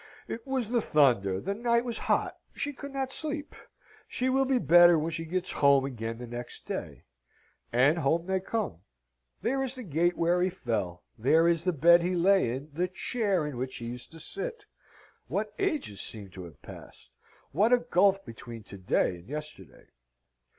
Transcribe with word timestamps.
It 0.27 0.47
was 0.47 0.69
the 0.69 0.81
thunder: 0.81 1.39
the 1.39 1.53
night 1.53 1.85
was 1.85 1.99
hot: 1.99 2.35
she 2.55 2.73
could 2.73 2.91
not 2.91 3.11
sleep: 3.11 3.53
she 4.07 4.29
will 4.29 4.45
be 4.45 4.57
better 4.57 4.97
when 4.97 5.11
she 5.11 5.25
gets 5.25 5.51
home 5.51 5.85
again 5.85 6.17
the 6.17 6.25
next 6.25 6.65
day. 6.65 7.03
And 7.71 7.99
home 7.99 8.25
they 8.25 8.39
come. 8.39 8.77
There 9.43 9.61
is 9.63 9.75
the 9.75 9.83
gate 9.83 10.17
where 10.17 10.41
he 10.41 10.49
fell. 10.49 11.03
There 11.19 11.47
is 11.47 11.63
the 11.65 11.71
bed 11.71 12.01
he 12.01 12.15
lay 12.15 12.49
in, 12.49 12.71
the 12.73 12.87
chair 12.87 13.45
in 13.45 13.57
which 13.57 13.77
he 13.77 13.85
used 13.85 14.11
to 14.13 14.19
sit 14.19 14.65
what 15.27 15.53
ages 15.59 16.01
seem 16.01 16.31
to 16.31 16.45
have 16.45 16.63
passed! 16.63 17.11
What 17.51 17.71
a 17.71 17.77
gulf 17.77 18.25
between 18.25 18.63
to 18.63 18.79
day 18.79 19.17
and 19.17 19.29
yesterday! 19.29 19.85